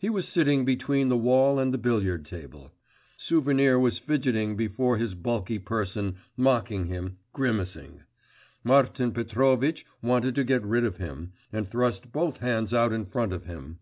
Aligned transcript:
He 0.00 0.10
was 0.10 0.26
sitting 0.26 0.64
between 0.64 1.10
the 1.10 1.16
wall 1.16 1.60
and 1.60 1.72
the 1.72 1.78
billiard 1.78 2.24
table. 2.24 2.72
Souvenir 3.16 3.78
was 3.78 4.00
fidgeting 4.00 4.56
before 4.56 4.96
his 4.96 5.14
bulky 5.14 5.60
person, 5.60 6.16
mocking 6.36 6.86
him, 6.86 7.18
grimacing.… 7.32 8.02
Martin 8.64 9.12
Petrovitch 9.12 9.86
wanted 10.02 10.34
to 10.34 10.42
get 10.42 10.64
rid 10.66 10.84
of 10.84 10.96
him, 10.96 11.34
and 11.52 11.68
thrust 11.68 12.10
both 12.10 12.38
hands 12.38 12.74
out 12.74 12.92
in 12.92 13.04
front 13.04 13.32
of 13.32 13.44
him. 13.44 13.78